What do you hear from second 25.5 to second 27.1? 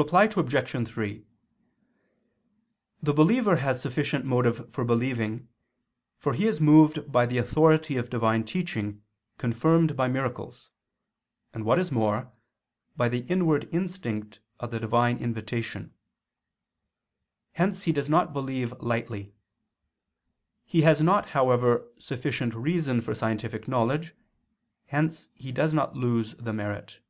does not lose the merit.